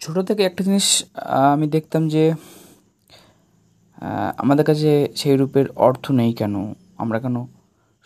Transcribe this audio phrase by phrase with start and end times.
[0.00, 0.86] ছোটো থেকে একটা জিনিস
[1.52, 2.24] আমি দেখতাম যে
[4.42, 6.54] আমাদের কাছে সেই রূপের অর্থ নেই কেন?
[7.02, 7.36] আমরা কেন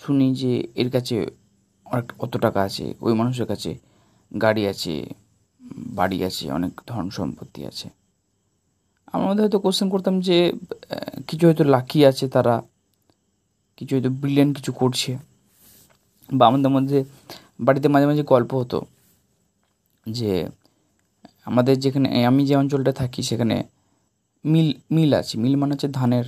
[0.00, 0.52] শুনি যে
[0.82, 1.16] এর কাছে
[2.24, 3.70] অত টাকা আছে, ওই মানুষের কাছে
[4.32, 4.94] গাড়ি আছে,
[5.98, 7.86] বাড়ি আছে, অনেক ধন সম্পত্তি আছে।
[9.26, 10.38] মধ্যে হয়তো কোশ্চেন করতাম যে
[11.28, 12.54] কিছু হয়তো লাকি আছে তারা,
[13.78, 15.10] কিছু হয়তো ব্রিলিয়ান কিছু করছে।
[16.28, 16.98] বা আমাদের মধ্যে,
[17.66, 18.78] বাড়িতে মাঝে মাঝে গল্প হতো
[20.06, 20.32] যে
[21.46, 23.56] আমাদের যেখানে আমি যে অঞ্চলটা থাকি সেখানে
[24.44, 26.26] মিল মিল আছে। মিল মানে হচ্ছে ধানের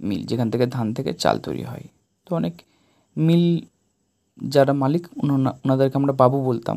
[0.00, 1.86] মিল, যেখান থেকে ধান থেকে চাল তৈরি হয়।
[2.26, 2.54] তো অনেক
[3.16, 3.44] মিল
[4.38, 5.04] যারা মালিক
[5.64, 6.76] ওনাদেরকে আমরা বাবু বলতাম।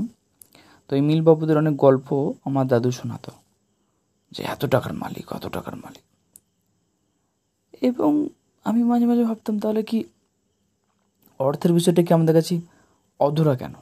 [0.90, 2.08] তো এই মিল বাবুদের অনেক গল্প
[2.48, 3.32] আমার দাদু শোনাতো,
[4.32, 6.06] যে এত টাকার মালিক, অত টাকার মালিক।
[7.90, 8.12] এবং
[8.66, 10.00] আমি মাঝে মাঝে ভাবতাম, তাহলে কি
[11.40, 12.56] অর্থের বিষয়টা কি আমাদের কাছে
[13.20, 13.74] অধুরা কেন?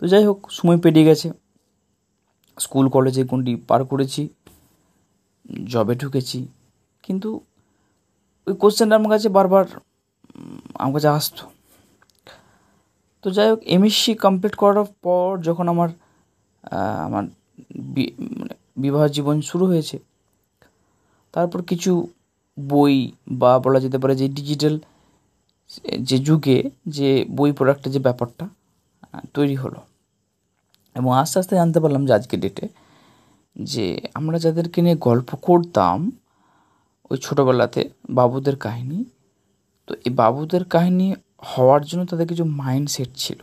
[0.00, 1.28] তো যাই হোক, সময় পেরিয়ে গেছে।
[2.62, 4.22] স্কুল কলেজে কোনটি পার করেছি
[5.72, 6.38] জবে ঢুকেছি।
[7.04, 7.30] কিন্তু
[8.46, 9.64] ওই কোশ্চেনটা আমার কাছে বারবার
[10.82, 11.42] আমার কাছে আসতো।
[13.24, 15.90] তো যাই হোক এমএসসি কমপ্লিট করার পর যখন আমার
[17.06, 17.24] আমার
[18.32, 19.96] মানে বিবাহ জীবন শুরু হয়েছে,
[21.34, 21.92] তারপর কিছু
[22.58, 22.94] বই
[23.40, 24.74] বা বলা যেতে পারে যে ডিজিটাল
[26.08, 26.58] যে যুগে
[26.96, 28.44] যে বই প্রোডাক্টের যে ব্যাপারটা
[29.36, 29.80] তৈরি হলো।
[30.96, 32.66] এবং আস্তে আস্তে জানতে পারলাম যে আজকের ডেটে
[33.56, 35.98] যে আমরা যাদেরকে নিয়ে গল্প করতাম,
[37.10, 38.98] ওই ছোটোবেলাতে বাবুদের কাহিনী,
[39.88, 43.40] তো এই বাবুদের কাহিনী হওয়ার জন্য তাদের কিছু মাইন্ডসেট ছিল,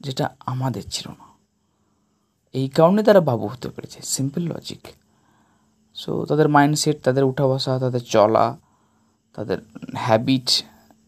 [0.00, 1.26] যেটা আমাদের ছিল না।
[2.54, 4.82] এই কারণে তারা বাবু হতে পেরেছে সিম্পল লজিক
[5.96, 8.46] সো তাদের মাইন্ডসেট তাদের উঠা বসা, তাদের চলা,
[9.34, 9.58] তাদের
[9.96, 10.48] হ্যাবিট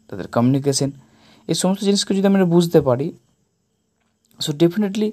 [0.08, 0.90] তাদের কমিউনিকেশন
[1.48, 3.06] এই সমস্ত জিনিসকে যদি আমরা বুঝতে পারি
[4.44, 5.08] সো ডেফিনেটলি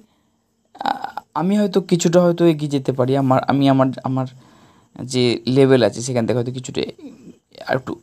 [1.40, 4.28] আমি হয়তো কিছুটা হয়তো এগিয়ে যেতে পারি। আমার, আমি আমার আমার
[5.14, 5.24] যে
[5.56, 6.82] লেভেল আছে, সেখান থেকে হয়তো কিছুটা
[7.70, 7.94] আর একটু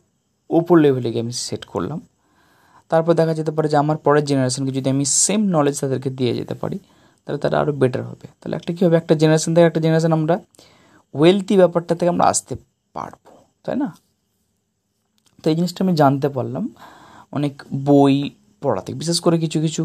[0.49, 1.99] ওপর লেভেলে গিয়ে আমি সেট করলাম।
[2.91, 6.55] তারপর দেখা যেতে পারে যে আমার পরের জেনারেশনকে যদি আমি সেম নলেজ তাদেরকে দিয়ে যেতে
[6.61, 6.77] পারি,
[7.23, 8.95] তাহলে তারা আরও বেটার হবে। তাহলে একটা কী হবে?
[9.01, 10.35] একটা জেনারেশন থেকে একটা জেনারেশন আমরা
[11.15, 12.53] ওয়েলথি ব্যাপারটা থেকে আমরা আসতে
[12.95, 13.21] পারব,
[13.63, 13.89] তাই না?
[15.41, 16.63] তো এই জিনিসটা আমি জানতে পারলাম।
[17.37, 17.53] অনেক
[17.89, 18.15] বই
[18.61, 19.83] পড়াতে, বিশেষ করে কিছু কিছু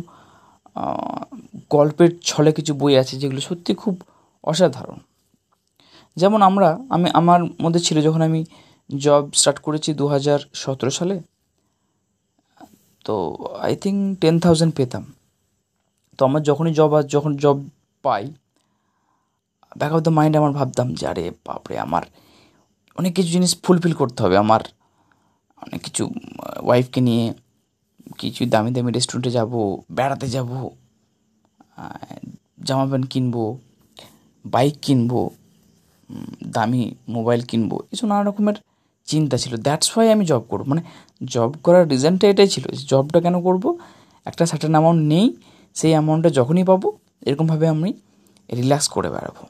[1.76, 3.94] গল্পের ছলে কিছু বই আছে যেগুলো সত্যি খুব
[4.50, 4.98] অসাধারণ।
[6.16, 8.40] যেমন আমরা, আমি, আমার মধ্যে ছিল যখন আমি
[8.90, 11.16] জব স্টার্ট করেছি দু হাজার সতেরো সালে,
[13.06, 13.14] তো
[13.66, 15.04] আই থিঙ্ক টেন থাউজেন্ড পেতাম।
[16.18, 17.58] তো আমার যখনই জব আর যখন জব
[18.04, 18.24] পাই
[19.78, 22.04] ব্যাক অফ দ্য মাইন্ড আমার ভাবতাম যে, আরে বাপরে, আমার
[22.98, 24.62] অনেক কিছু জিনিস ফুলফিল করতে হবে। আমার
[25.64, 26.02] অনেক কিছু
[26.66, 27.24] ওয়াইফকে নিয়ে
[28.20, 29.52] কিছু দামি দামি রেস্টুরেন্টে যাব,
[29.96, 30.50] বেড়াতে যাব
[32.64, 33.44] জামা প্যান্ট কিনবো,
[34.44, 35.20] বাইক কিনবো
[36.46, 38.56] দামি মোবাইল কিনবো, এসব নানা রকমের
[39.08, 40.82] চিন্তা ছিল। দ্যাটস ওয়াই আমি জব করব। মানে
[41.24, 43.64] জব করার রিজনটা এটাই ছিল জবটা কেন করব?
[44.24, 45.26] একটা সার্টেন অ্যামাউন্ট নেই,
[45.74, 46.88] সেই অ্যামাউন্টটা যখনই পাবো,
[47.26, 47.90] এরকমভাবে আমি
[48.52, 49.42] রিল্যাক্স করে বেড়াবো।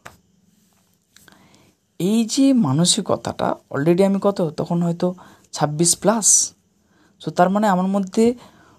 [2.01, 4.39] এই যে মানসিকতাটা অলরেডি আমি কত?
[4.59, 5.09] তখন হয়তো
[5.53, 6.29] ছাব্বিশ প্লাস
[7.23, 8.25] সো তার মানে আমার মধ্যে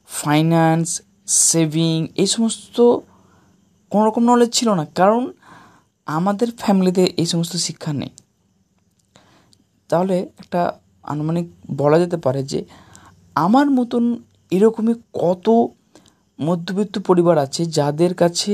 [0.08, 0.88] ফাইন্যান্স
[1.26, 2.78] সেভিং এই সমস্ত
[3.94, 5.22] কোনো রকম নলেজ ছিল না। কারণ
[6.06, 8.12] আমাদের ফ্যামিলিতে এই সমস্ত শিক্ষা নেই।
[9.90, 10.62] তাহলে একটা
[11.04, 11.46] আনুমানিক
[11.82, 12.60] বলা যেতে পারে যে,
[13.46, 14.04] আমার মতন
[14.52, 15.48] এরকমই কত
[16.40, 18.54] মধ্যবিত্ত পরিবার আছে যাদের কাছে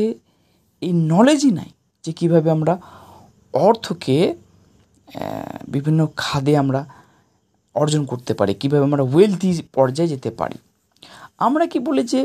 [0.81, 1.69] এই নলেজই নাই
[2.03, 2.73] যে কীভাবে আমরা
[3.67, 4.17] অর্থকে
[5.67, 6.81] বিভিন্ন খাদে আমরা
[7.75, 10.57] অর্জন করতে পারি, কীভাবে আমরা ওয়েলথি পর্যায়ে যেতে পারি।
[11.38, 12.21] আমরা কি বলে যে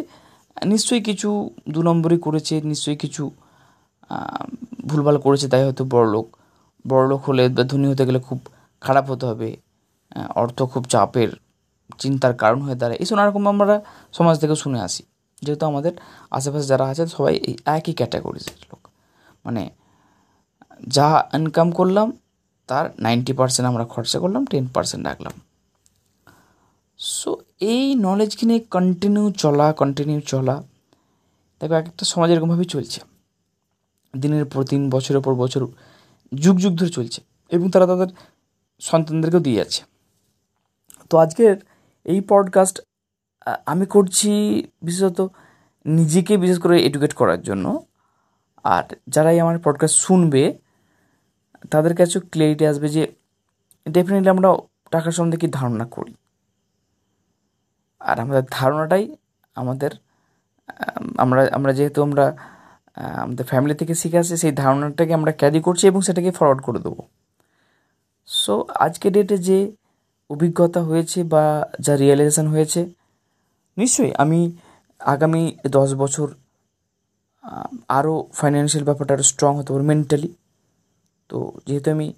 [0.63, 3.31] নিশ্চয়ই কিছু দু নম্বরই করেছে, নিশ্চয়ই কিছু
[4.87, 6.37] ভুলভাল করেছে, তাই হয়তো বড়লোক
[6.87, 8.39] বড়লোক হলে বা ধনী হতে গেলে খুব
[8.81, 9.57] খারাপ হতে হবে।
[10.35, 11.29] অর্থ খুব চাপের,
[11.99, 13.81] চিন্তার কারণ হয়ে দাঁড়ায়। এই রকম আমরা
[14.13, 15.03] সমাজ থেকে শুনে আসি।
[15.43, 15.93] যেহেতু আমাদের
[16.31, 18.89] আশেপাশে যারা আছে সবাই এই একই ক্যাটাগরির লোক।
[19.45, 19.71] মানে
[20.89, 22.13] যা ইনকাম করলাম,
[22.67, 25.33] তার নাইনটি পার্সেন্ট আমরা খরচা করলাম টেন পার্সেন্ট রাখলাম।
[26.99, 30.63] সো এই নলেজকে কন্টিনিউ চলা কন্টিনিউ চলা,
[31.61, 33.01] দেখো এক একটা সমাজ এরকমভাবেই চলছে।
[34.17, 35.67] দিনের পর দিন, বছরের পর বছর
[36.35, 37.21] যুগ যুগ ধরে চলছে
[37.51, 38.07] এবং তারা তাদের
[38.81, 39.83] সন্তানদেরকেও দিয়ে যাচ্ছে।
[41.11, 41.57] তো আজকের
[42.05, 42.81] এই পডকাস্ট
[43.67, 44.31] আমি করছি
[44.83, 45.29] বিশেষত
[45.87, 47.85] নিজেকে বিশেষ করে এডুকেট করার জন্য।
[48.65, 50.59] আর যারাই আমার পডকাস্ট শুনবে,
[51.71, 53.13] তাদের কাছেও ক্লিয়ারিটি আসবে যে
[53.91, 54.49] ডেফিনেটলি আমরা
[54.91, 56.15] টাকার সম্বন্ধে কি ধারণা করি।
[58.05, 59.05] আর আমাদের ধারণাটাই
[59.57, 59.93] আমাদের
[61.25, 62.25] আমরা আমরা যেহেতু আমরা
[63.25, 67.03] আমাদের ফ্যামিলি থেকে শিখে আসে সেই ধারণাটাকে আমরা ক্যারি করছি এবং সেটাকে ফরওয়ার্ড করে দেবো।
[68.29, 68.55] সো
[68.87, 69.59] আজকে ডেটে যে
[70.31, 71.45] অভিজ্ঞতা হয়েছে বা
[71.87, 72.81] যা রিয়েলাইজেশন হয়েছে,
[73.77, 74.41] নিশ্চয়ই আমি
[75.01, 75.43] আগামী
[75.77, 76.29] দশ বছর
[77.99, 80.31] আরও ফাইন্যান্সিয়াল ব্যাপারটা আরও স্ট্রং হতে পারব মেন্টালি
[81.31, 82.09] তো যেহেতু আমি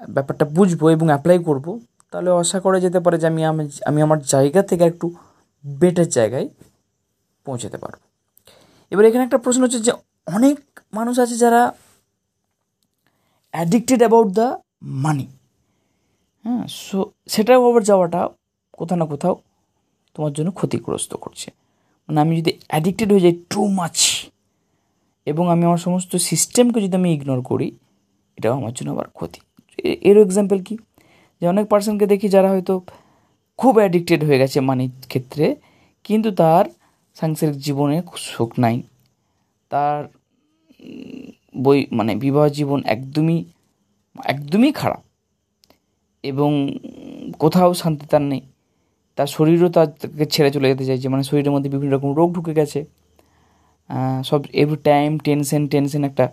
[0.00, 1.66] ব্যাপারটা বুঝব এবং অ্যাপ্লাই করব
[2.12, 3.42] তাহলে আশা করা যেতে পারে যে আমি
[3.88, 5.06] আমি আমার জায়গা থেকে একটু
[5.64, 6.48] বেটার জায়গায়
[7.46, 8.00] পৌঁছাতে পারব।
[8.92, 9.92] এবার এখানে একটা প্রশ্ন হচ্ছে যে
[10.26, 10.58] অনেক
[10.92, 11.60] মানুষ আছে যারা
[13.54, 14.46] অ্যাডিক্টেড অ্যাবাউট দ্য
[15.04, 15.26] মানি
[16.44, 16.98] হ্যাঁ সো
[17.28, 18.20] সেটাও আবার যাওয়াটা
[18.72, 19.34] কোথাও না কোথাও
[20.14, 21.48] তোমার জন্য ক্ষতিগ্রস্ত করছে।
[22.08, 23.96] মানে আমি যদি অ্যাডিক্টেড হয়ে যাই টু মাছ
[25.26, 27.68] এবং আমি আমার সমস্ত সিস্টেমকে যদি আমি ইগনোর করি,
[28.36, 29.40] এটাও আমার জন্য আবার ক্ষতি।
[30.08, 30.74] এরও এক্সাম্পল কি?
[31.40, 32.74] যে অনেক পার্সনকে দেখি যারা হয়তো
[33.58, 35.56] খুব অ্যাডিক্টেড হয়ে গেছে মানির ক্ষেত্রে,
[36.04, 36.64] কিন্তু তার
[37.14, 38.82] সাংসারিক জীবনে সুখ নাই।
[39.70, 40.04] তার
[41.56, 43.44] বই মানে বিবাহ জীবন একদমই
[44.24, 45.02] একদমই খারাপ।
[46.22, 46.50] এবং
[47.38, 48.40] কোথাও শান্তি তার নেই।
[49.16, 52.84] তার শরীরও তাকে ছেড়ে চলে যেতে চাইছে। মানে শরীরের মধ্যে বিভিন্ন রকম রোগ ঢুকে গেছে।
[54.24, 56.28] সব এভরি টাইম টেনশন টেনশন একটা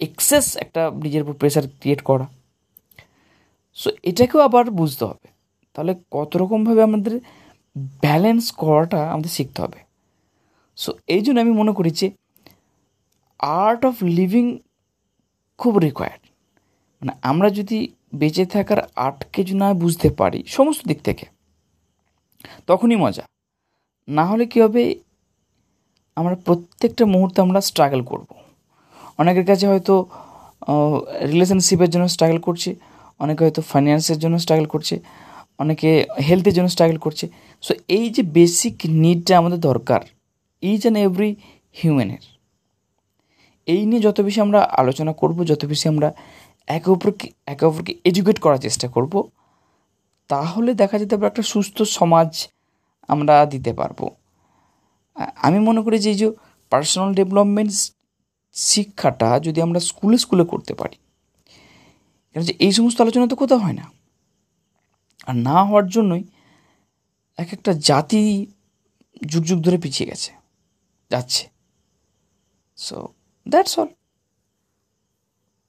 [0.00, 2.26] এক্সেস একটা নিজের উপর প্রেশার ক্রিয়েট করা।
[3.80, 5.26] সো এটাকেও আবার বুঝতে হবে।
[5.74, 7.14] তাহলে কত রকমভাবে আমাদের
[8.04, 9.80] ব্যালেন্স করাটা আমাদের শিখতে হবে।
[10.82, 12.06] সো এই জন্য আমি মনে করি যে
[13.64, 14.44] আর্ট অফ লিভিং
[15.60, 16.22] খুব রিকোয়ার্ড
[17.02, 17.78] মানে আমরা যদি
[18.20, 21.26] বেঁচে থাকার আর্টকে যদি না বুঝতে পারি, সমস্ত দিক থেকে,
[22.66, 23.24] তখনই মজা।
[24.08, 24.82] না হলে কী হবে,
[26.16, 28.28] আমরা প্রত্যেকটা মুহূর্তে আমরা স্ট্রাগল করব।
[29.20, 29.94] অনেকের কাছে হয়তো
[31.32, 32.70] রিলেশনশিপের জন্য স্ট্রাগল করছে।
[33.20, 34.94] অনেকে হয়তো ফাইন্যান্সের জন্য স্ট্রাগল করছে,
[35.62, 35.90] অনেকে
[36.26, 37.24] হেলথের জন্য স্ট্রাগল করছে।
[37.62, 40.00] সো এই যে বেসিক নিডটা আমাদের দরকার
[40.62, 41.30] ইচ অ্যান্ড এভরি
[41.74, 42.24] হিউম্যানের
[43.68, 46.08] এই নিয়ে যত বেশি আমরা আলোচনা করব, যত বেশি আমরা
[46.68, 49.12] একে অপরকে একে অপরকে এডুকেট করার চেষ্টা করব,
[50.30, 52.30] তাহলে দেখা যেতে পারে একটা সুস্থ সমাজ
[53.08, 54.00] আমরা দিতে পারব।
[55.46, 56.28] আমি মনে করি যে এই যে
[56.72, 57.72] পার্সোনাল ডেভেলপমেন্ট
[58.56, 60.96] শিক্ষাটা যদি আমরা স্কুলে স্কুলে করতে পারি
[62.32, 63.86] কারণ যে এই সমস্ত আলোচনা তো কোথাও হয় না?
[65.26, 66.22] আর না হওয়ার জন্যই
[67.38, 68.46] এক একটা জাতি
[69.26, 70.30] যুগ যুগ ধরে পিছিয়ে গেছে,
[71.10, 71.44] যাচ্ছে।
[72.78, 72.96] So
[73.46, 73.88] that's all